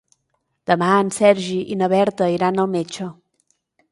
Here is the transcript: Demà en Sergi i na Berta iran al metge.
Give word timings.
Demà 0.71 0.87
en 1.01 1.11
Sergi 1.17 1.59
i 1.75 1.77
na 1.83 1.91
Berta 1.95 2.31
iran 2.39 2.59
al 2.65 2.71
metge. 2.75 3.13